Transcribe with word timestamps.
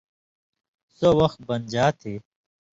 (سو 0.97 1.09
وخت 1.19 1.39
بنژا 1.47 1.85
تھی)، 1.99 2.13